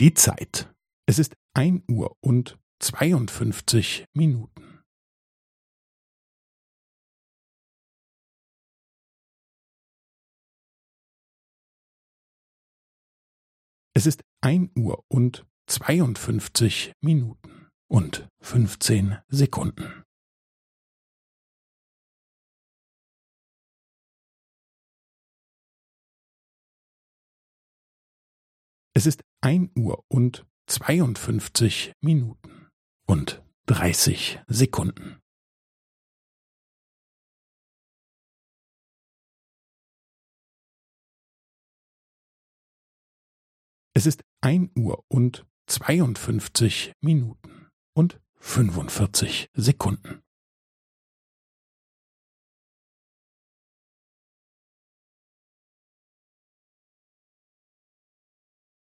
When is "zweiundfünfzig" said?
2.78-4.04, 15.66-16.92, 30.66-31.92, 45.66-46.92